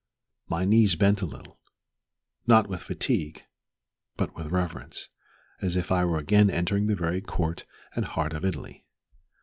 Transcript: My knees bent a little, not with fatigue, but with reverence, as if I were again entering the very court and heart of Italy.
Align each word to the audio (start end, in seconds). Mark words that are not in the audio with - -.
My 0.49 0.65
knees 0.65 0.95
bent 0.95 1.21
a 1.21 1.27
little, 1.27 1.59
not 2.47 2.67
with 2.67 2.81
fatigue, 2.81 3.43
but 4.17 4.35
with 4.35 4.47
reverence, 4.51 5.09
as 5.61 5.75
if 5.75 5.91
I 5.91 6.05
were 6.05 6.17
again 6.17 6.49
entering 6.49 6.87
the 6.87 6.95
very 6.95 7.21
court 7.21 7.65
and 7.95 8.05
heart 8.05 8.33
of 8.33 8.43
Italy. 8.43 8.87